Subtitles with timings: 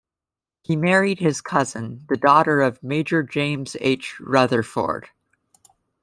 [0.63, 4.19] He married his cousin, the daughter of Major James H.
[4.19, 5.09] Rutherford.